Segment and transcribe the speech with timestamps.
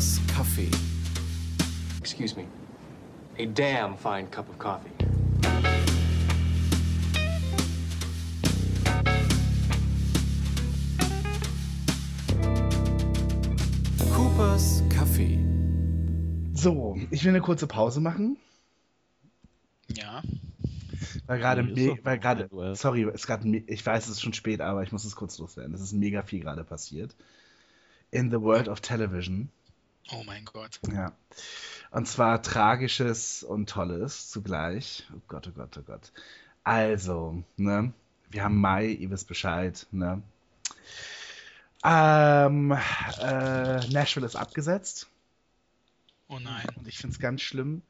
[0.00, 0.70] Coopers Kaffee.
[1.98, 2.46] Excuse me.
[3.36, 4.90] A damn fine cup of coffee.
[14.14, 15.38] Coopers Kaffee.
[16.54, 18.36] So, ich will eine kurze Pause machen,
[19.88, 20.22] Ja.
[21.26, 21.74] weil gerade,
[22.04, 25.16] weil gerade, sorry, es me- ich weiß, es ist schon spät, aber ich muss es
[25.16, 25.74] kurz loswerden.
[25.74, 27.14] Es ist mega viel gerade passiert.
[28.10, 29.48] In the world of television.
[30.12, 30.80] Oh mein Gott.
[30.92, 31.12] Ja.
[31.90, 35.06] Und zwar Tragisches und Tolles zugleich.
[35.14, 36.12] Oh Gott, oh Gott, oh Gott.
[36.64, 37.92] Also, ne?
[38.30, 40.22] Wir haben Mai, ihr wisst Bescheid, ne?
[41.82, 42.72] Ähm,
[43.20, 45.08] äh, Nashville ist abgesetzt.
[46.28, 46.66] Oh nein.
[46.76, 47.82] Und ich finde es ganz schlimm.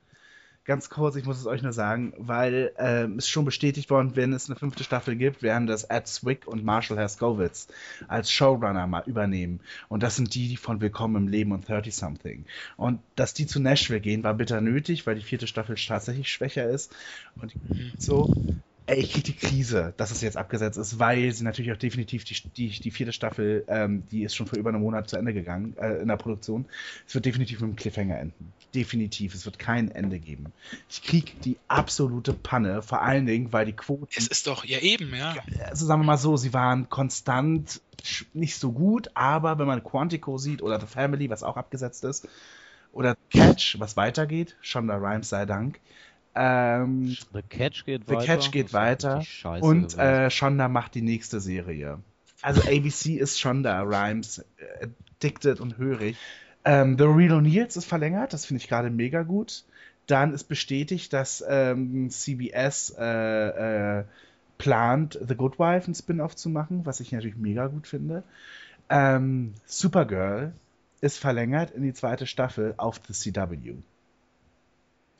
[0.64, 4.34] Ganz kurz, ich muss es euch nur sagen, weil ähm, es schon bestätigt worden, wenn
[4.34, 7.68] es eine fünfte Staffel gibt, werden das Ed Zwick und Marshall Herskowitz
[8.08, 9.60] als Showrunner mal übernehmen.
[9.88, 12.44] Und das sind die, die von Willkommen im Leben und 30 Something.
[12.76, 16.68] Und dass die zu Nashville gehen, war bitter nötig, weil die vierte Staffel tatsächlich schwächer
[16.68, 16.94] ist.
[17.40, 17.54] Und
[17.98, 18.54] so, ey,
[18.96, 22.34] ich krieg die Krise, dass es jetzt abgesetzt ist, weil sie natürlich auch definitiv die,
[22.56, 25.76] die, die vierte Staffel, ähm, die ist schon vor über einem Monat zu Ende gegangen
[25.78, 26.66] äh, in der Produktion.
[27.06, 28.52] Es wird definitiv mit einem Cliffhanger enden.
[28.74, 29.34] Definitiv.
[29.34, 30.52] Es wird kein Ende geben.
[30.88, 34.78] Ich krieg die absolute Panne, vor allen Dingen, weil die Quoten Es ist doch, ja
[34.78, 35.34] eben, ja.
[35.68, 37.80] also sagen wir mal so, sie waren konstant
[38.32, 42.28] nicht so gut, aber wenn man Quantico sieht oder The Family, was auch abgesetzt ist,
[42.92, 45.80] oder Catch, was weitergeht, Shonda Rhimes sei Dank,
[46.34, 48.26] ähm, The Catch geht The weiter.
[48.26, 49.22] Catch geht weiter
[49.60, 51.98] und äh, Shonda macht die nächste Serie.
[52.42, 56.16] Also ABC ist Shonda Rhimes äh, addicted und hörig.
[56.64, 59.64] Ähm, The Real O'Neills ist verlängert, das finde ich gerade mega gut.
[60.06, 64.04] Dann ist bestätigt, dass ähm, CBS äh, äh,
[64.58, 68.22] plant, The Good Wife ein Spin-off zu machen, was ich natürlich mega gut finde.
[68.88, 70.52] Ähm, Supergirl
[71.00, 73.74] ist verlängert in die zweite Staffel auf The CW.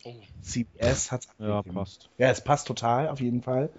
[0.04, 0.14] Oh.
[0.42, 2.08] CBS hat Ja, passt.
[2.16, 3.70] ja, es passt total, auf jeden Fall.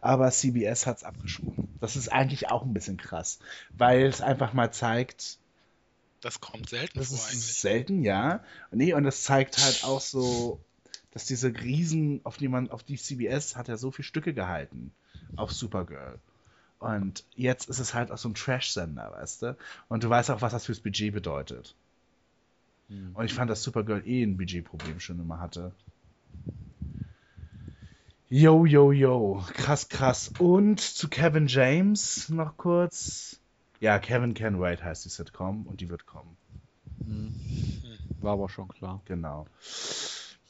[0.00, 1.68] Aber CBS hat es abgeschoben.
[1.80, 3.38] Das ist eigentlich auch ein bisschen krass,
[3.78, 5.38] weil es einfach mal zeigt,
[6.20, 7.54] Das kommt selten das vor ist eigentlich.
[7.54, 8.44] selten, ja.
[8.70, 10.60] Nee, und es zeigt halt auch so,
[11.12, 14.92] dass diese Riesen, auf die man, auf die CBS hat ja so viele Stücke gehalten,
[15.36, 16.18] auf Supergirl.
[16.78, 19.56] Und jetzt ist es halt auch so ein Trash-Sender, weißt du?
[19.88, 21.74] Und du weißt auch, was das fürs Budget bedeutet.
[22.90, 23.14] Hm.
[23.14, 25.72] Und ich fand, dass Supergirl eh ein Budgetproblem schon immer hatte.
[28.28, 29.42] Yo, yo, yo.
[29.54, 30.32] Krass, krass.
[30.38, 33.40] Und zu Kevin James noch kurz.
[33.80, 36.36] Ja, Kevin Can Wait heißt die Sitcom und die wird kommen.
[37.06, 37.34] Hm.
[38.20, 39.00] War aber schon klar.
[39.06, 39.46] Genau.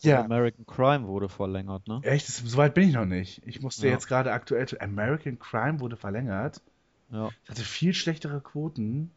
[0.00, 0.24] Ja.
[0.24, 2.00] American Crime wurde verlängert, ne?
[2.02, 3.42] echt, so weit bin ich noch nicht.
[3.46, 3.92] Ich musste Ja.
[3.92, 4.66] jetzt gerade aktuell.
[4.80, 6.60] American Crime wurde verlängert.
[7.10, 7.28] Ja.
[7.44, 9.10] Es hatte viel schlechtere Quoten.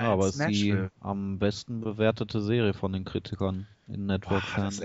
[0.00, 0.90] Ja, aber es ist die Nashville.
[1.00, 4.80] am besten bewertete Serie von den Kritikern in Network Boah, das,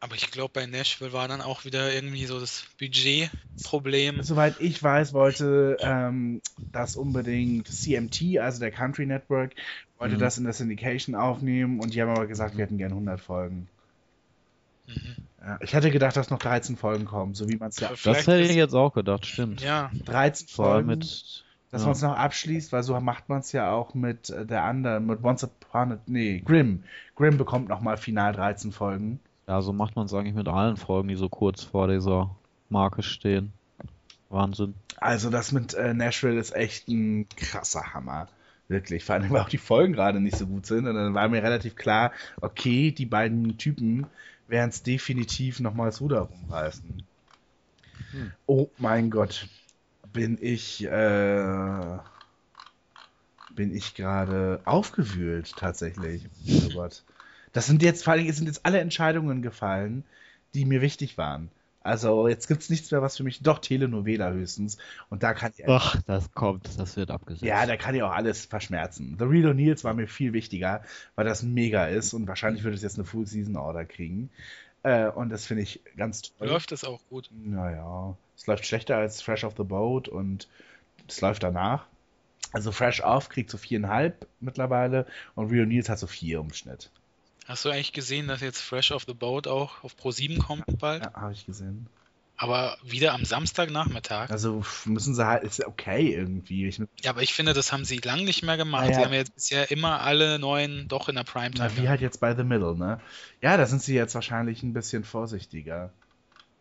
[0.00, 4.22] Aber ich glaube, bei Nashville war dann auch wieder irgendwie so das Budgetproblem.
[4.22, 6.40] Soweit ich weiß, wollte ähm,
[6.72, 9.54] das unbedingt CMT, also der Country Network,
[9.98, 10.20] wollte Mhm.
[10.20, 13.66] das in der Syndication aufnehmen und die haben aber gesagt, wir hätten gern 100 Folgen.
[14.86, 15.16] Mhm.
[15.40, 17.90] Ja, ich hätte gedacht, dass noch 13 Folgen kommen, so wie man es ja.
[18.04, 19.60] Das hätte ich jetzt auch gedacht, stimmt.
[19.62, 21.45] Ja, 13 Vor allem Folgen, mit.
[21.70, 21.86] Dass ja.
[21.86, 25.06] man es noch abschließt, weil so macht man es ja auch mit äh, der anderen,
[25.06, 25.98] mit Once Upon a.
[26.06, 26.84] Nee, Grimm.
[27.16, 29.20] Grimm bekommt nochmal final 13 Folgen.
[29.46, 32.34] Ja, so macht man es eigentlich mit allen Folgen, die so kurz vor dieser
[32.68, 33.52] Marke stehen.
[34.28, 34.74] Wahnsinn.
[34.98, 38.28] Also das mit äh, Nashville ist echt ein krasser Hammer.
[38.68, 39.04] Wirklich.
[39.04, 40.86] Vor allem, weil auch die Folgen gerade nicht so gut sind.
[40.86, 42.10] Und dann war mir relativ klar,
[42.40, 44.06] okay, die beiden Typen
[44.48, 47.02] werden es definitiv nochmal das Ruder rumreißen.
[48.10, 48.32] Hm.
[48.46, 49.48] Oh mein Gott.
[50.12, 51.98] Bin ich, äh,
[53.54, 56.28] bin ich gerade aufgewühlt, tatsächlich.
[56.48, 57.04] Oh Gott.
[57.52, 60.04] Das sind jetzt, vor allem, es sind jetzt alle Entscheidungen gefallen,
[60.54, 61.50] die mir wichtig waren.
[61.86, 64.76] Also jetzt gibt's nichts mehr, was für mich, doch Telenovela höchstens.
[65.08, 67.44] Und da kann ich, Ach, das kommt, das wird abgesetzt.
[67.44, 69.16] ja, da kann ich auch alles verschmerzen.
[69.18, 70.82] The Real O'Neills war mir viel wichtiger,
[71.14, 74.30] weil das mega ist und wahrscheinlich würde es jetzt eine Full Season Order kriegen.
[74.86, 76.46] Äh, und das finde ich ganz toll.
[76.46, 77.28] läuft es auch gut.
[77.32, 80.46] Naja, es läuft schlechter als Fresh Off the Boat und
[81.08, 81.86] es läuft danach.
[82.52, 86.92] Also Fresh Off kriegt so viereinhalb mittlerweile und Real O'Neills hat so vier im Schnitt.
[87.46, 91.04] Hast du eigentlich gesehen, dass jetzt Fresh Off the Boat auch auf Pro7 kommt bald?
[91.04, 91.88] Ja, habe ich gesehen.
[92.38, 94.30] Aber wieder am Samstagnachmittag?
[94.30, 96.66] Also müssen sie halt, ist okay irgendwie.
[96.66, 98.88] Ich, Ja, aber ich finde, das haben sie lang nicht mehr gemacht.
[98.90, 98.94] Ja.
[98.94, 101.70] Sie haben jetzt bisher immer alle neuen doch in der Primetime.
[101.74, 103.00] na, wie halt jetzt bei The Middle, ne?
[103.40, 105.92] Ja, da sind sie jetzt wahrscheinlich ein bisschen vorsichtiger.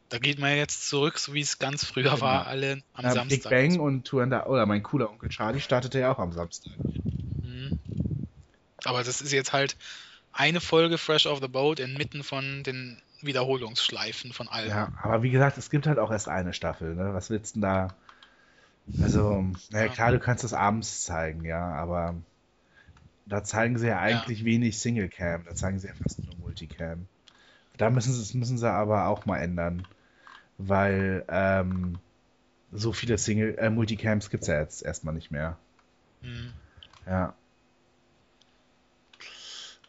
[0.10, 3.42] Da geht man jetzt zurück, so wie es ganz früher war, alle am Ja, Samstag.
[3.42, 6.32] Big Bang und Two and a, oder mein cooler Onkel Charlie startete ja auch am
[6.32, 6.74] Samstag.
[7.44, 7.80] Mhm.
[8.86, 9.76] Aber das ist jetzt halt
[10.32, 14.70] eine Folge Fresh Off the Boat inmitten von den Wiederholungsschleifen von allem.
[14.70, 17.14] Ja, aber wie gesagt, es gibt halt auch erst eine Staffel, ne?
[17.14, 17.96] Was willst du denn da?
[19.02, 19.92] Also, naja, Ja.
[19.92, 22.16] klar, du kannst das abends zeigen, ja, aber
[23.26, 27.08] da zeigen sie ja eigentlich wenig Single-Cam, da zeigen sie ja fast nur Multicam.
[27.78, 29.86] Da müssen sie, müssen sie aber auch mal ändern,
[30.58, 32.00] weil ähm,
[32.72, 35.58] so viele Single, äh, Multicams gibt es ja jetzt erstmal nicht mehr.
[36.22, 36.54] Hm.
[37.06, 37.36] Ja.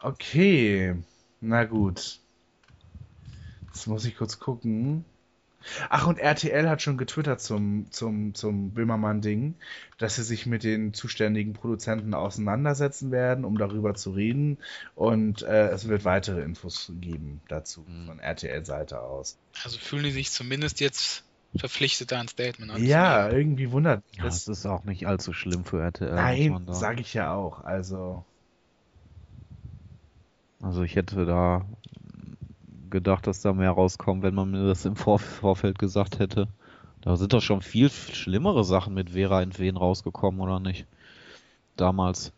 [0.02, 0.94] Okay,
[1.40, 2.20] na gut.
[3.76, 5.04] Jetzt muss ich kurz gucken.
[5.90, 9.54] Ach, und RTL hat schon getwittert zum, zum, zum Böhmermann-Ding,
[9.98, 14.56] dass sie sich mit den zuständigen Produzenten auseinandersetzen werden, um darüber zu reden.
[14.94, 18.06] Und äh, es wird weitere Infos geben dazu Mhm.
[18.06, 19.36] von RTL-Seite aus.
[19.62, 21.22] Also fühlen die sich zumindest jetzt
[21.54, 22.90] verpflichtet, da ein Statement anzunehmen.
[22.90, 24.46] Ja, irgendwie wundert mich Ja, das.
[24.46, 26.14] das ist auch nicht allzu schlimm für RTL.
[26.14, 27.62] Nein, sage ich ja auch.
[27.62, 28.24] Also,
[30.62, 31.66] Also ich hätte da
[32.90, 36.48] gedacht, dass da mehr rauskommt, wenn man mir das im Vor Vorfeld gesagt hätte.
[37.02, 40.86] Da sind doch schon viel schlimmere Sachen mit Vera in Wen rausgekommen, oder nicht?
[41.76, 42.32] Damals.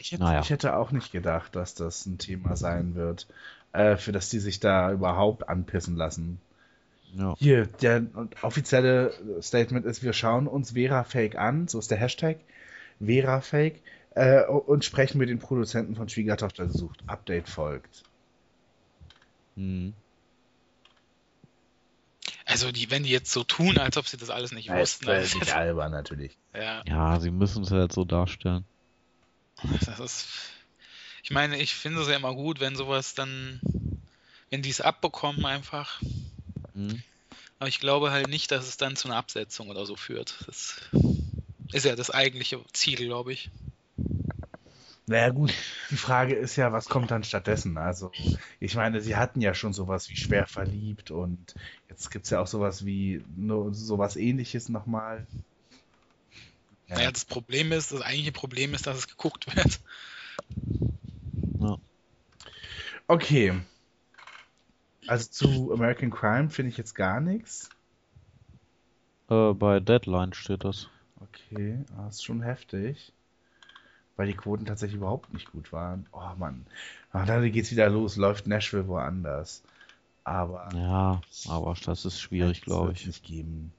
[0.00, 0.40] ich hätte, Naja.
[0.40, 3.28] ich hätte auch nicht gedacht, dass das ein Thema sein wird,
[3.72, 6.40] äh, für das die sich da überhaupt anpissen lassen.
[7.14, 7.34] Ja.
[7.38, 8.02] Hier, der
[8.42, 12.38] offizielle Statement ist, wir schauen uns Vera Fake an, so ist der Hashtag,
[13.00, 13.82] Vera Fake,
[14.14, 17.02] äh, und sprechen mit den Produzenten von Schwiegertochter gesucht.
[17.06, 18.02] Update folgt.
[19.58, 19.92] Hm.
[22.44, 25.24] Also die, wenn die jetzt so tun, als ob sie das alles nicht wussten, das
[25.24, 26.38] das ist nicht albern natürlich.
[26.54, 28.64] ja, Ja, sie müssen es halt so darstellen.
[29.84, 30.28] das ist.
[31.24, 33.60] Ich meine, ich finde es ja immer gut, wenn sowas dann,
[34.48, 36.00] wenn die es abbekommen einfach.
[36.74, 37.02] Hm.
[37.58, 40.36] Aber ich glaube halt nicht, dass es dann zu einer Absetzung oder so führt.
[40.46, 40.80] Das
[41.72, 43.50] ist ja das eigentliche Ziel, glaube ich.
[45.08, 45.52] Naja gut,
[45.90, 47.78] die Frage ist ja, was kommt dann stattdessen?
[47.78, 48.12] Also,
[48.60, 51.54] ich meine, sie hatten ja schon sowas wie schwer verliebt und
[51.88, 55.26] jetzt gibt es ja auch sowas wie nur sowas ähnliches nochmal.
[56.86, 56.96] Ja.
[56.96, 59.80] Naja, das Problem ist, das eigentliche Problem ist, dass es geguckt wird.
[63.06, 63.54] Okay.
[65.06, 67.70] Also zu American Crime finde ich jetzt gar nichts.
[69.30, 70.88] Äh, bei Deadline steht das.
[71.20, 73.12] Okay, das ist schon heftig.
[74.18, 76.06] Weil die Quoten tatsächlich überhaupt nicht gut waren.
[76.12, 76.66] Oh Mann.
[77.12, 79.62] Ah, dann geht's wieder los, läuft Nashville woanders.
[80.24, 83.06] Aber Ja, aber das ist schwierig, das glaube ich.
[83.06, 83.72] nicht geben.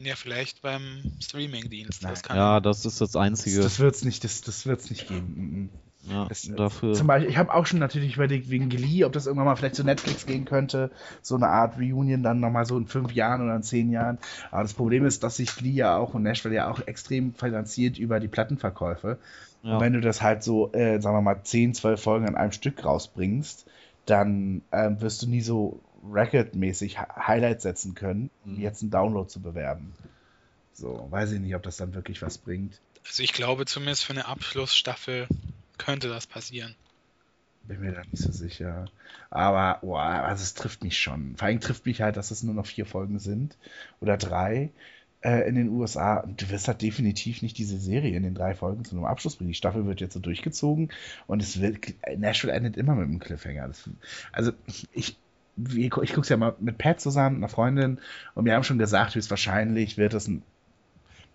[0.00, 2.04] Ja, vielleicht beim Streamingdienst.
[2.04, 3.60] Das Ja, das ist das Das, Einzige.
[3.60, 5.70] das wird's nicht, das, das wird's nicht geben.
[6.10, 6.94] Ja, Das, dafür.
[6.94, 9.74] Zum Beispiel, ich habe auch schon natürlich überlegt, wegen Glee, ob das irgendwann mal vielleicht
[9.74, 10.90] zu Netflix gehen könnte.
[11.22, 14.18] So eine Art Reunion dann nochmal so in fünf Jahren oder in zehn Jahren.
[14.50, 17.98] Aber das Problem ist, dass sich Glee ja auch und Nashville ja auch extrem finanziert
[17.98, 19.18] über die Plattenverkäufe.
[19.62, 19.74] Ja.
[19.74, 22.52] Und wenn du das halt so, äh, sagen wir mal, 10, 12 Folgen an einem
[22.52, 23.66] Stück rausbringst,
[24.06, 28.60] dann ähm, wirst du nie so Record-mäßig Hi- Highlights setzen können, um Mhm.
[28.60, 29.94] jetzt einen Download zu bewerben.
[30.72, 32.80] So, weiß ich nicht, ob das dann wirklich was bringt.
[33.06, 35.26] Also ich glaube zumindest für eine Abschlussstaffel
[35.78, 36.74] könnte das passieren.
[37.64, 38.86] Bin mir da nicht so sicher.
[39.30, 41.36] Aber, boah, also es trifft mich schon.
[41.36, 43.56] Vor allem trifft mich halt, dass es nur noch vier Folgen sind
[44.00, 44.70] oder drei
[45.20, 46.18] äh, in den USA.
[46.18, 49.36] Und du wirst halt definitiv nicht diese Serie in den drei Folgen zu einem Abschluss
[49.36, 49.48] bringen.
[49.48, 50.90] Die Staffel wird jetzt so durchgezogen
[51.26, 53.68] und es wird, Nashville endet immer mit einem Cliffhanger.
[53.68, 53.90] Das,
[54.32, 54.52] also
[54.92, 55.18] ich,
[55.76, 57.98] ich gucke es ja mal mit Pat zusammen, einer Freundin,
[58.34, 60.42] und wir haben schon gesagt, höchstwahrscheinlich wird es ein,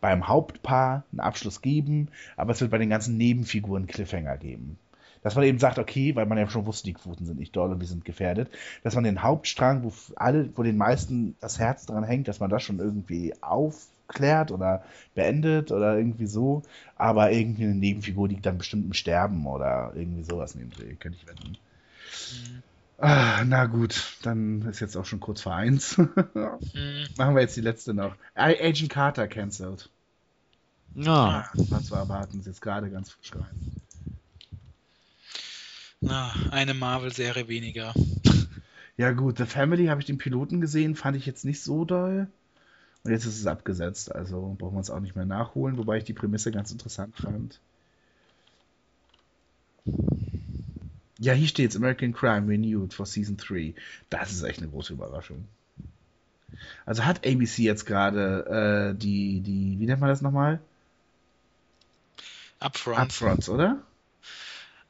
[0.03, 4.77] beim Hauptpaar einen Abschluss geben, aber es wird bei den ganzen Nebenfiguren Cliffhanger geben
[5.21, 7.71] dass man eben sagt, okay, weil man ja schon wusste, die Quoten sind nicht doll
[7.71, 8.49] und die sind gefährdet,
[8.83, 12.49] dass man den Hauptstrang, wo alle, wo den meisten das Herz dran hängt, dass man
[12.49, 14.83] das schon irgendwie aufklärt oder
[15.15, 16.63] beendet oder irgendwie so,
[16.97, 20.95] aber irgendwie eine Nebenfigur liegt dann bestimmt im Sterben oder irgendwie sowas in dem Dreh,
[20.95, 21.57] könnte ich wetten.
[23.03, 25.97] Ah, na gut, dann ist jetzt auch schon kurz vor eins.
[26.73, 28.15] Hm, Machen wir jetzt die letzte noch.
[28.35, 29.89] Agent Carter cancelled.
[30.95, 33.71] Ja, Was zu erwarten, ist jetzt gerade ganz frisch rein.
[36.01, 37.93] na, eine Marvel-Serie weniger.
[38.97, 42.27] Ja gut, The Family habe ich den Piloten gesehen, fand ich jetzt nicht so doll.
[43.03, 46.03] Und jetzt ist es abgesetzt, also brauchen wir es auch nicht mehr nachholen, wobei ich
[46.05, 47.59] die Prämisse ganz interessant fand.
[51.23, 53.75] Ja, hier steht's, American Crime Renewed for Season 3.
[54.09, 55.47] Das ist echt eine große Überraschung.
[56.85, 60.59] Also hat ABC jetzt gerade äh, die, die, wie nennt man das nochmal?
[62.59, 62.99] Upfront.
[62.99, 63.81] Upfronts, oder?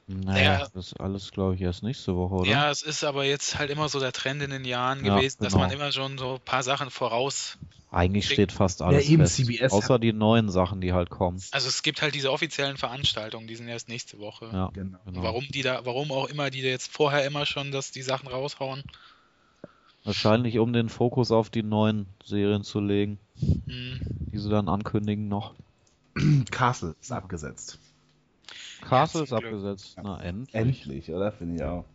[0.08, 0.60] Naja, Ja.
[0.74, 2.50] das ist alles, glaube ich, erst nächste Woche, oder?
[2.50, 5.38] Ja, es ist aber jetzt halt immer so der Trend in den Jahren Ja, gewesen,
[5.44, 5.66] dass genau.
[5.66, 7.58] man immer schon so ein paar Sachen voraus
[7.92, 9.36] Eigentlich steht fast alles eben, fest.
[9.36, 11.40] CBS außer die neuen Sachen, die halt kommen.
[11.52, 14.50] Also es gibt halt diese offiziellen Veranstaltungen, die sind erst nächste Woche.
[14.52, 14.98] Ja, Genau.
[15.06, 15.24] Und genau.
[15.24, 18.28] Warum die da, warum auch immer die da jetzt vorher immer schon, dass die Sachen
[18.28, 18.84] raushauen.
[20.04, 23.20] Wahrscheinlich um den Fokus auf die neuen Serien zu legen,
[23.68, 24.00] Hm.
[24.34, 25.54] die sie dann ankündigen noch.
[26.52, 27.80] Castle ist abgesetzt.
[28.84, 29.96] Castle ist abgesetzt.
[30.02, 30.54] Na, endlich.
[30.54, 31.32] Endlich, oder?
[31.32, 31.86] Finde ich auch.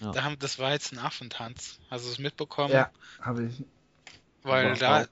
[0.00, 0.12] Ja.
[0.12, 1.78] Da haben, das war jetzt ein Affentanz.
[1.90, 2.72] Hast du es mitbekommen?
[2.72, 3.64] Ja, habe ich.
[4.42, 5.06] Weil da, auch-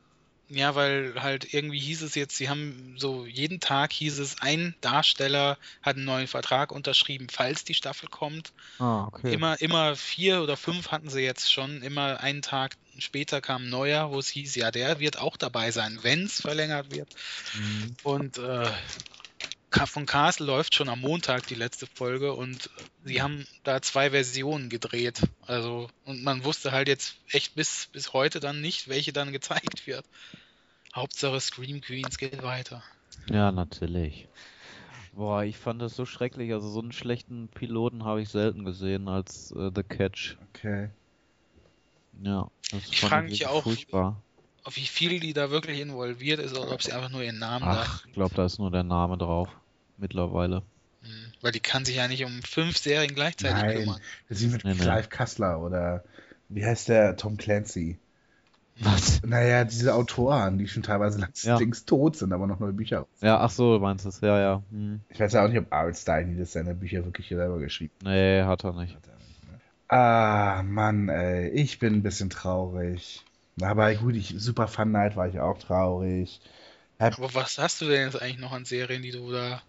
[0.48, 4.74] ja, weil halt irgendwie hieß es jetzt, sie haben so jeden Tag hieß es, ein
[4.80, 8.52] Darsteller hat einen neuen Vertrag unterschrieben, falls die Staffel kommt.
[8.80, 9.32] Ah, okay.
[9.32, 11.82] Immer, immer vier oder fünf hatten sie jetzt schon.
[11.82, 15.70] Immer einen Tag später kam ein neuer, wo es hieß, ja, der wird auch dabei
[15.70, 17.08] sein, wenn es verlängert wird.
[17.54, 17.96] Mhm.
[18.02, 18.68] Und äh,
[19.70, 22.70] von Castle läuft schon am Montag die letzte Folge und
[23.04, 25.22] sie haben da zwei Versionen gedreht.
[25.46, 29.86] Also, und man wusste halt jetzt echt bis, bis heute dann nicht, welche dann gezeigt
[29.86, 30.04] wird.
[30.94, 32.82] Hauptsache Scream Queens geht weiter.
[33.30, 34.28] Ja, natürlich.
[35.12, 36.52] Boah, ich fand das so schrecklich.
[36.52, 40.36] Also so einen schlechten Piloten habe ich selten gesehen als äh, The Catch.
[40.48, 40.90] Okay.
[42.22, 44.22] Ja, das Ich fand frag mich auch, furchtbar.
[44.62, 47.64] Auf wie viel die da wirklich involviert ist oder ob sie einfach nur ihren Namen
[47.66, 49.48] Ach, ich glaube, da ist nur der Name drauf.
[50.00, 50.62] Mittlerweile.
[51.02, 51.07] da.
[51.07, 53.76] Hm, Weil die kann sich ja nicht um fünf Serien gleichzeitig Nein.
[53.76, 54.00] kümmern.
[54.28, 54.75] Das ist mit Nee.
[54.75, 56.04] Clive Kassler oder
[56.49, 57.99] wie heißt der Tom Clancy?
[58.80, 59.21] Was?
[59.23, 61.59] Naja, diese Autoren, die schon teilweise Ja.
[61.59, 63.07] längst tot sind, aber noch neue Bücher.
[63.21, 64.62] Ja, ach so, du meinst es, ja, ja.
[64.71, 65.00] Hm.
[65.11, 68.42] Ich weiß ja auch nicht, ob Art Stein das seine Bücher wirklich selber geschrieben Nee,
[68.42, 68.95] hat er nicht.
[68.95, 69.07] hat.
[69.07, 69.61] er nicht, ne?
[69.88, 73.23] Ah, Mann, ey, ich bin ein bisschen traurig.
[73.61, 76.40] Aber gut, ich, Super Fun Night war ich auch traurig.
[76.99, 79.61] Aber was hast du denn jetzt eigentlich noch an Serien, die du da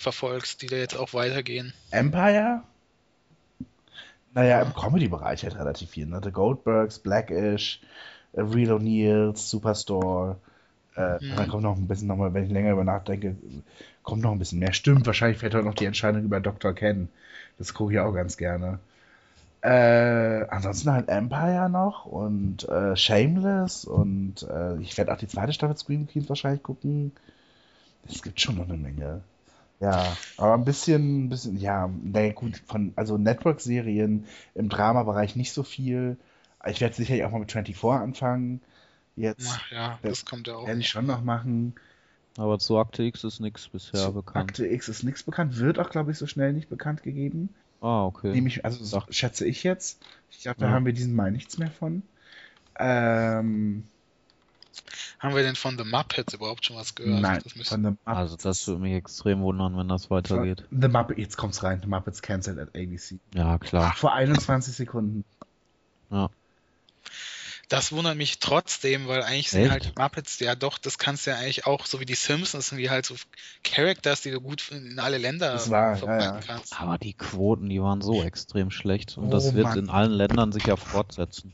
[0.00, 1.72] verfolgst, die da jetzt auch weitergehen?
[1.90, 2.62] Empire?
[4.32, 4.62] Naja, Ja.
[4.62, 6.06] im Comedy-Bereich halt relativ viel.
[6.06, 6.20] Ne?
[6.22, 7.80] The Goldbergs, Blackish,
[8.32, 10.36] äh, Real O'Neills, Superstore.
[10.96, 11.36] Äh, Mhm.
[11.36, 13.36] Dann kommt noch ein bisschen nochmal, wenn ich länger über nachdenke,
[14.02, 14.72] kommt noch ein bisschen mehr.
[14.72, 16.72] Stimmt, wahrscheinlich fällt heute noch die Entscheidung über Dr.
[16.74, 17.08] Ken.
[17.58, 18.78] Das gucke ich auch ganz gerne.
[19.62, 25.52] Äh, ansonsten halt Empire noch und äh, Shameless und äh, ich werde auch die zweite
[25.52, 27.12] Staffel Scream Queens wahrscheinlich gucken.
[28.08, 29.20] Es gibt schon noch eine Menge.
[29.80, 35.52] Ja, aber ein bisschen, ein bisschen, ja, naja, gut, von, also Network-Serien im Drama-Bereich nicht
[35.52, 36.18] so viel.
[36.66, 38.60] Ich werde sicherlich auch mal mit 24 anfangen.
[39.16, 40.66] Jetzt Ach ja, das kommt ja auch.
[40.66, 41.74] werde ich schon noch machen.
[42.36, 44.50] Aber zu Akte X ist nichts bisher Zu bekannt.
[44.50, 47.48] Akte X ist nichts bekannt, wird auch, glaube ich, so schnell nicht bekannt gegeben.
[47.80, 48.32] Ah, okay.
[48.34, 50.00] Nehme ich, also so schätze ich jetzt.
[50.30, 50.72] Ich glaube, da Ja.
[50.72, 52.02] haben wir diesen Mal nichts mehr von.
[52.78, 53.84] Ähm,
[55.20, 57.20] Haben wir denn von The Muppets überhaupt schon was gehört?
[57.20, 58.06] nein, Das von The Muppets.
[58.06, 60.64] Also das würde mich extrem wundern, wenn das weitergeht.
[60.70, 61.78] The Muppet, jetzt kommt's rein.
[61.82, 63.20] The Muppets cancelled at ABC.
[63.34, 63.92] Ja, klar.
[63.94, 65.24] Vor 21 Sekunden.
[67.68, 69.70] Das wundert mich trotzdem, weil eigentlich sind Echt?
[69.70, 72.78] halt Muppets, ja doch, das kannst du ja eigentlich auch, so wie die Simpsons, sind
[72.78, 73.14] die halt so
[73.62, 76.40] Characters, die du gut in alle Länder Das war, ja, verbreiten ja.
[76.44, 76.80] kannst.
[76.80, 79.18] Aber die Quoten, die waren so extrem schlecht.
[79.18, 79.78] Und Oh, das wird Mann.
[79.78, 81.52] in allen Ländern sicher fortsetzen.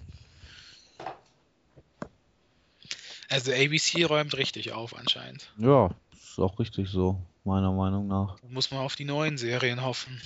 [3.29, 5.51] Also ABC räumt richtig auf anscheinend.
[5.59, 8.37] Ja, ist auch richtig so, meiner Meinung nach.
[8.49, 10.21] Muss man auf die neuen Serien hoffen.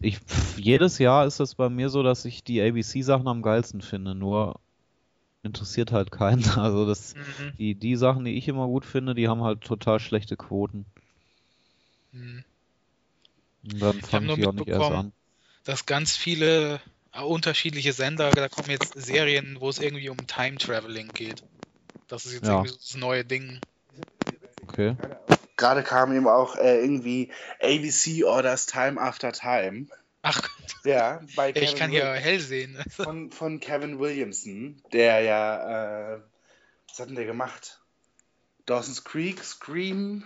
[0.00, 3.82] Ich, pff, jedes Jahr ist es bei mir so, dass ich die ABC-Sachen am geilsten
[3.82, 4.60] finde, nur
[5.42, 6.44] interessiert halt keinen.
[6.56, 7.52] Also das, Mhm.
[7.58, 10.86] die, die Sachen, die ich immer gut finde, die haben halt total schlechte Quoten.
[12.12, 12.44] Mhm.
[13.64, 15.12] Und dann hab fange nur ich die auch nicht erst an.
[15.64, 16.80] Dass ganz viele
[17.12, 21.42] äh, unterschiedliche Sender, da kommen jetzt Serien, wo es irgendwie um Time Traveling geht.
[22.08, 22.52] Das ist jetzt Ja.
[22.54, 23.60] irgendwie so das neue Ding.
[24.62, 24.96] Okay.
[25.56, 29.86] Gerade kam eben auch äh, irgendwie ABC Orders Time After Time.
[30.22, 30.48] Ach,
[30.84, 32.78] Ja, bei ich Kevin kann Wil- hier hell sehen.
[32.90, 36.20] von, von Kevin Williamson, der ja, äh,
[36.88, 37.80] was hat denn der gemacht?
[38.66, 40.24] Dawson's Creek, Scream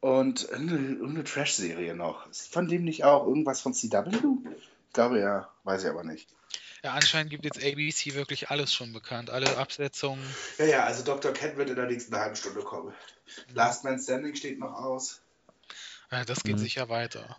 [0.00, 2.28] und irgendeine, irgendeine Trash-Serie noch.
[2.30, 4.10] Ist von dem nicht auch irgendwas von CW?
[4.88, 6.28] Ich glaube ja, weiß ich aber nicht.
[6.82, 9.30] Ja, anscheinend gibt jetzt ABC wirklich alles schon bekannt.
[9.30, 10.22] Alle Absetzungen.
[10.58, 11.32] Ja, ja, also Dr.
[11.32, 12.94] Cat wird in der nächsten halben Stunde kommen.
[13.52, 15.20] Last Man Standing steht noch aus.
[16.10, 16.60] Ja, das geht Mhm.
[16.60, 17.36] sicher weiter.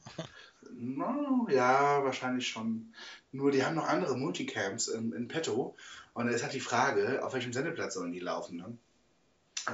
[0.71, 2.93] No, ja, wahrscheinlich schon.
[3.31, 5.75] Nur die haben noch andere Multicams in, in petto.
[6.13, 8.77] Und da ist halt die Frage, auf welchem Sendeplatz sollen die laufen, ne?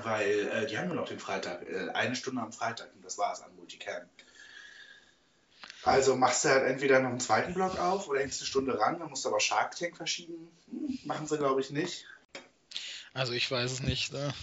[0.03, 3.17] Weil äh, die haben nur noch den Freitag, äh, eine Stunde am Freitag und das
[3.17, 4.03] war's an Multicam.
[5.85, 8.99] Also machst du halt entweder noch einen zweiten Block auf oder hängst eine Stunde ran,
[8.99, 10.49] dann musst du aber Shark Tank verschieben.
[10.69, 12.05] Hm, machen sie, glaube ich, nicht.
[13.13, 14.11] Also ich weiß es nicht.
[14.11, 14.33] Ne?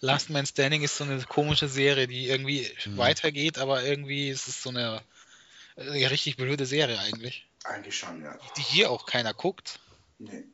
[0.00, 2.96] Last Man Standing ist so eine komische Serie, die irgendwie Mhm.
[2.96, 5.02] weitergeht, aber irgendwie ist es so eine,
[5.76, 7.46] eine richtig blöde Serie eigentlich.
[7.64, 8.38] Eigentlich schon, ja.
[8.56, 9.80] Die hier auch keiner guckt.
[10.18, 10.44] Nee.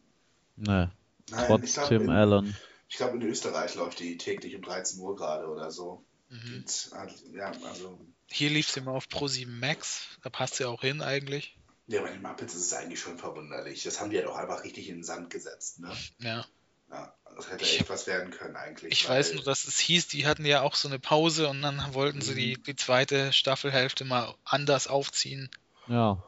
[0.56, 0.88] Nee.
[1.30, 2.56] Nein, trotz ich glaub, Tim in, Allen.
[2.88, 6.02] Ich glaube, in Österreich läuft die täglich um 13 Uhr gerade oder so.
[6.30, 6.54] Mhm.
[6.56, 6.90] Und,
[7.34, 8.00] ja, also.
[8.30, 11.56] Hier lief sie mal auf Pro7 Max, da passt sie auch hin eigentlich.
[11.86, 13.82] Ja, bei den Muppets ist es eigentlich schon verwunderlich.
[13.82, 15.90] Das haben die ja doch einfach richtig in den Sand gesetzt, ne?
[16.18, 16.46] Ja.
[16.90, 18.92] Ja, das hätte Ich- echt was werden können eigentlich.
[18.92, 21.60] Ich weil- weiß nur, dass es hieß, die hatten ja auch so eine Pause und
[21.62, 22.62] dann wollten sie die, Mhm.
[22.64, 25.50] die zweite Staffelhälfte mal anders aufziehen.
[25.88, 26.22] Ja,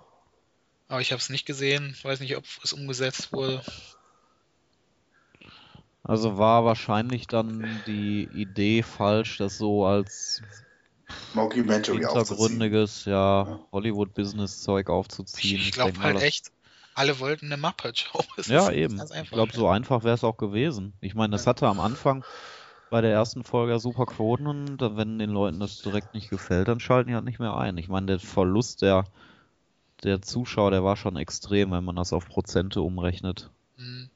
[0.88, 1.96] Aber ich habe es nicht gesehen.
[2.02, 3.64] Weiß nicht, ob es umgesetzt wurde.
[6.02, 10.42] also war wahrscheinlich dann die Idee falsch, das so als
[11.34, 12.48] Mockumentary aufzuziehen.
[12.48, 13.60] hintergründiges, ja, Ja.
[13.72, 15.60] Hollywood-Business-Zeug aufzuziehen.
[15.60, 16.52] Ich, ich glaube mal, halt echt,
[16.94, 18.20] alle wollten eine Muppet-Show.
[18.46, 19.02] Ja, ist eben.
[19.22, 20.94] Ich glaube, so einfach wäre es auch gewesen.
[21.00, 22.24] Ich meine, das hatte am Anfang
[22.90, 26.30] bei der ersten Folge ja super Quoten und dann, wenn den Leuten das direkt nicht
[26.30, 27.76] gefällt, dann schalten die halt nicht mehr ein.
[27.78, 29.04] Ich meine, der Verlust der,
[30.04, 33.50] der Zuschauer, der war schon extrem, wenn man das auf Prozente umrechnet.
[33.76, 34.10] Hm.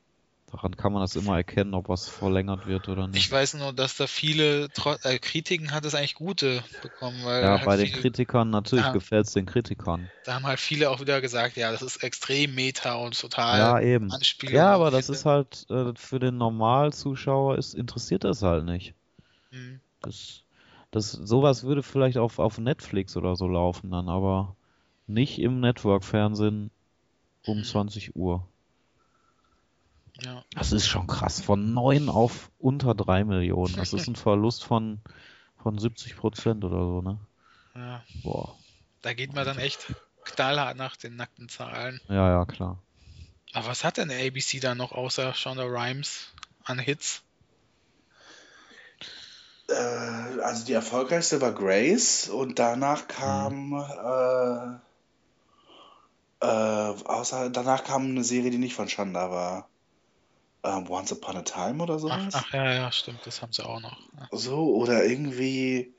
[0.50, 3.31] Daran kann man das immer erkennen, ob was verlängert wird oder Ich nicht.
[3.31, 4.69] weiß nur, dass da viele
[5.02, 8.85] äh, Kritiken hat es eigentlich gute bekommen, weil Ja, halt bei den viele, Kritikern, natürlich
[8.87, 8.93] Ja.
[8.93, 10.11] gefällt es den Kritikern.
[10.25, 13.81] da haben halt viele auch wieder gesagt, ja, das ist extrem meta und total Ja,
[13.81, 14.09] eben.
[14.11, 14.55] Anspielung.
[14.55, 18.95] Ja, aber das ist halt, äh, für den Normalzuschauer ist, interessiert das halt nicht.
[19.50, 19.81] Hm.
[20.00, 20.45] Das,
[20.90, 24.57] das, sowas würde vielleicht auf, auf Netflix oder so laufen dann, aber
[25.07, 26.71] nicht im Network-Fernsehen
[27.47, 28.49] um 20 Uhr.
[30.20, 30.44] Ja.
[30.52, 31.40] Das ist schon krass.
[31.40, 33.76] Von 9 auf unter 3 Millionen.
[33.76, 35.00] Das ist ein Verlust von,
[35.62, 37.18] von 70 Prozent oder so, ne?
[37.76, 38.56] ja, Boah.
[39.02, 39.87] da geht man dann echt
[40.25, 42.00] knallhart nach den nackten Zahlen.
[42.08, 42.82] Ja, ja, klar.
[43.52, 46.32] Aber was hat denn ABC da noch außer Shonda Rhimes
[46.64, 47.22] an Hits?
[49.68, 54.80] Äh, also die erfolgreichste war Grace und danach kam Mhm.
[56.40, 59.68] äh, äh, außer danach kam eine Serie, die nicht von Shonda war.
[60.68, 62.34] Ähm, Once Upon a Time oder Ach, sowas.
[62.34, 63.97] ach ja, ja, stimmt, das haben sie auch noch.
[64.19, 64.28] Ja.
[64.32, 65.95] So, oder irgendwie.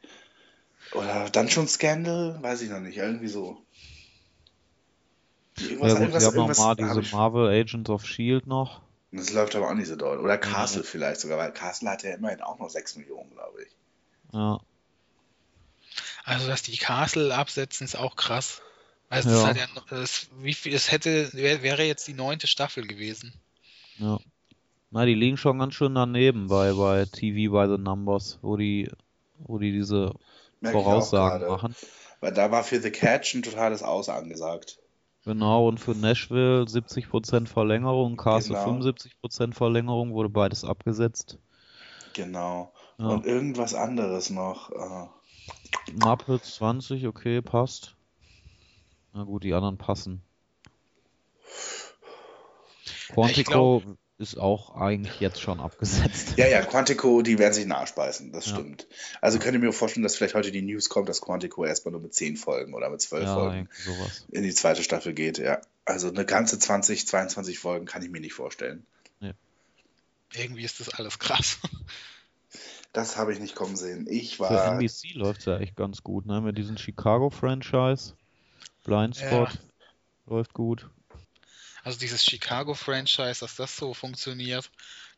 [0.93, 3.63] Oder dann schon Scandal, weiß ich noch nicht, irgendwie so.
[5.59, 8.47] Irgendwas, Ja gut, irgendwas, wir haben irgendwas nochmal hab diese ich- Marvel Agents of S.H.I.E.L.D.
[8.47, 8.81] Noch.
[9.11, 10.19] Das läuft aber auch nicht so doll.
[10.19, 13.69] Oder Castle vielleicht sogar, weil Castle hat ja immerhin auch noch 6 Millionen, glaube ich.
[14.33, 14.59] Ja.
[16.23, 18.61] Also, dass die Castle absetzen, ist auch krass.
[19.09, 19.35] Also, Ja.
[19.35, 22.85] das hat ja noch, das, wie viel, es hätte, wär, wäre jetzt die neunte Staffel
[22.85, 23.33] gewesen.
[23.97, 24.19] Ja.
[24.91, 28.89] Na, die liegen schon ganz schön daneben bei, bei TV by the Numbers, wo die,
[29.37, 30.13] wo die diese
[30.63, 31.75] auch Voraussagen machen.
[32.21, 34.79] Weil da war für The Catch ein totales Aus angesagt.
[35.25, 38.79] Genau, und für Nashville 70% Verlängerung, Castle Genau.
[38.79, 41.37] 75% Verlängerung, wurde beides abgesetzt.
[42.13, 42.73] Genau.
[42.97, 43.07] Ja.
[43.07, 44.71] Und irgendwas anderes noch.
[44.71, 45.07] äh,
[45.93, 47.95] Muppets 20, okay, passt.
[49.13, 50.21] Na gut, die anderen passen.
[53.09, 53.83] Quantico
[54.19, 56.33] ist auch eigentlich jetzt schon abgesetzt.
[56.37, 58.55] Ja, ja, Quantico, die werden sich in den Arsch beißen, das Ja.
[58.55, 58.87] stimmt.
[59.21, 62.01] Also könnt ihr mir vorstellen, dass vielleicht heute die News kommt, dass Quantico erstmal nur
[62.01, 63.69] mit 10 Folgen oder mit 12 Ja, Folgen
[64.29, 65.61] in die zweite Staffel geht, ja.
[65.85, 68.85] Also eine ganze 20, 22 Folgen kann ich mir nicht vorstellen.
[70.35, 71.57] Irgendwie ist das alles krass.
[72.93, 74.05] Das habe ich nicht kommen sehen.
[74.07, 74.73] Ich Für war.
[74.73, 76.39] NBC läuft es ja echt ganz gut, ne?
[76.41, 78.13] Mit diesem Chicago-Franchise.
[78.83, 79.59] Blindspot Ja.
[80.27, 80.89] läuft gut.
[81.83, 84.69] Also dieses Chicago-Franchise, dass das so funktioniert,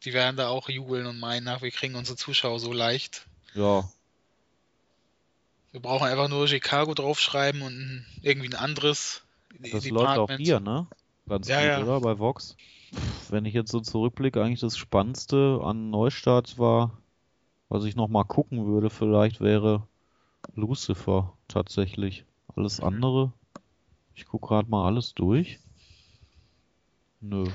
[0.04, 3.26] die werden da auch jubeln und meinen, nach, wir kriegen unsere Zuschauer so leicht.
[3.54, 3.90] Ja,
[5.72, 9.22] Wir brauchen einfach nur Chicago draufschreiben und irgendwie ein anderes
[9.72, 10.88] das läuft auch hier, ne?
[11.30, 11.98] Ganz Ja, gut, ja.
[11.98, 12.02] oder?
[12.02, 12.58] Bei Vox.
[13.30, 16.98] Wenn ich jetzt so zurückblicke, eigentlich das Spannendste an Neustart war,
[17.70, 19.88] was ich noch mal gucken würde, vielleicht wäre
[20.56, 22.26] Lucifer tatsächlich.
[22.54, 23.32] Alles andere,
[24.14, 25.60] ich gucke gerade mal alles durch.
[27.22, 27.46] Nö.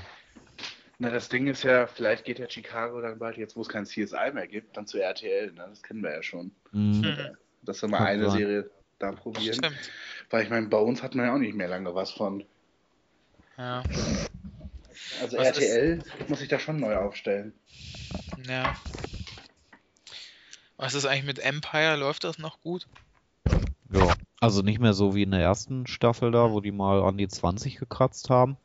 [0.99, 3.85] Na, das Ding ist ja, vielleicht geht ja Chicago dann bald, jetzt wo es kein
[3.85, 5.67] CSI mehr gibt, dann zu RTL, ne?
[5.69, 6.51] Das kennen wir ja schon.
[6.71, 7.01] Hm.
[7.01, 7.37] Mhm.
[7.61, 8.39] Dass wir mal Kann eine sein.
[8.39, 9.53] Serie da probieren.
[9.53, 9.91] Stimmt.
[10.31, 12.43] Weil ich meine, bei uns hat man ja auch nicht mehr lange was von.
[13.57, 13.83] Ja.
[15.21, 17.53] Also Was RTL muss sich da schon neu aufstellen.
[18.47, 18.75] ja.
[20.77, 21.95] Was ist eigentlich mit Empire?
[21.95, 22.87] Läuft das noch gut?
[23.91, 27.17] Ja, also nicht mehr so wie in der ersten Staffel da, wo die mal an
[27.17, 28.57] die 20 gekratzt haben.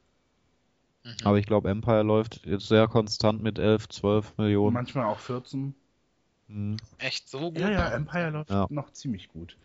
[1.05, 1.27] Mhm.
[1.27, 4.75] Aber ich glaube, Empire läuft jetzt sehr konstant mit 11, 12 Millionen.
[4.75, 5.75] Manchmal auch 14.
[6.49, 6.77] Hm.
[6.99, 7.59] Echt so gut?
[7.59, 8.67] Ja, ja, Empire läuft Ja.
[8.71, 9.57] noch ziemlich gut.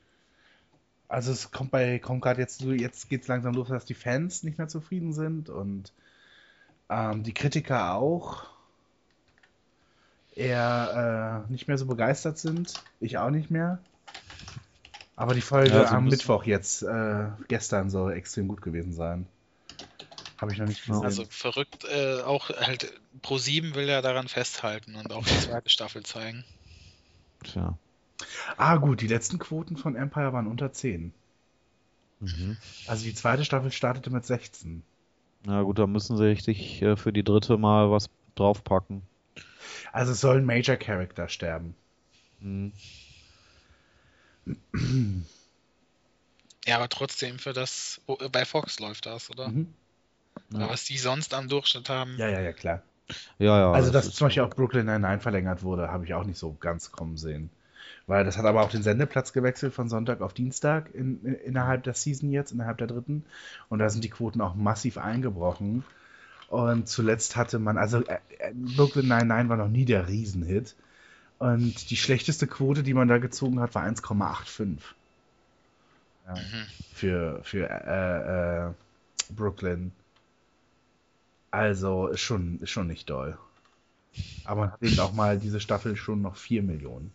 [1.10, 3.94] Also es kommt bei, kommt gerade jetzt so, jetzt geht es langsam los, dass die
[3.94, 5.94] Fans nicht mehr zufrieden sind und
[6.90, 8.46] ähm, die Kritiker auch
[10.36, 12.82] eher äh, nicht mehr so begeistert sind.
[13.00, 13.80] Ich auch nicht mehr.
[15.16, 18.94] Aber die Folge Ja, so ein am Mittwoch jetzt, äh, gestern soll extrem gut gewesen
[18.94, 19.28] sein.
[20.38, 21.04] Habe ich noch nicht gesehen.
[21.04, 26.04] Also verrückt, äh, auch halt Pro7 will ja daran festhalten und auch die zweite Staffel
[26.04, 26.44] zeigen.
[27.44, 27.78] Tja.
[28.58, 31.14] ah, gut, die letzten Quoten von Empire waren unter 10.
[32.20, 32.58] Mhm.
[32.88, 34.84] Also die zweite Staffel startete mit 16.
[35.44, 39.02] Na gut, da müssen sie richtig äh, für die dritte mal was draufpacken.
[39.92, 41.76] Also es soll ein Major Character sterben.
[42.40, 42.74] Mhm.
[46.68, 49.48] Ja, aber trotzdem für das, oh, bei Fox läuft das, oder?
[49.48, 49.74] Mhm.
[50.54, 52.82] Aber was die sonst am Durchschnitt haben, Ja, ja, ja, klar.
[53.40, 53.72] Ja, ja.
[53.72, 54.50] Also, dass ist zum Beispiel so.
[54.50, 57.50] auch Brooklyn Nine-Nine verlängert wurde, habe ich auch nicht so ganz kommen sehen.
[58.06, 61.84] Weil das hat aber auch den Sendeplatz gewechselt von Sonntag auf Dienstag in, in, innerhalb
[61.84, 63.26] der Season jetzt, innerhalb der dritten.
[63.70, 65.84] Und da sind die Quoten auch massiv eingebrochen.
[66.48, 70.76] Und zuletzt hatte man, also äh, äh, Brooklyn Nine-Nine war noch nie der Riesenhit.
[71.40, 74.80] Und die schlechteste Quote, die man da gezogen hat, war 1,85.
[76.26, 76.66] Ja, Mhm.
[76.94, 78.74] für für äh, äh,
[79.30, 79.92] Brooklyn.
[81.52, 83.38] Also ist schon, ist schon nicht doll.
[84.46, 87.12] Aber man hat eben auch mal diese Staffel schon noch 4 Millionen.